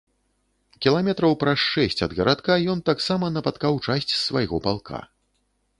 [0.85, 5.07] Кіламетраў праз шэсць ад гарадка ён таксама напаткаў часць з свайго палка.